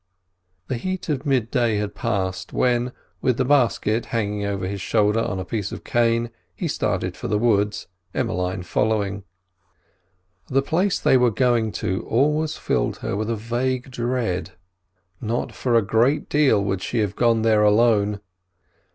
[0.67, 5.37] The heat of midday had passed, when, with the basket hanging over his shoulder on
[5.37, 9.25] a piece of cane, he started for the woods, Emmeline following.
[10.47, 14.53] The place they were going to always filled her with a vague dread;
[15.21, 18.21] not for a great deal would she have gone there alone.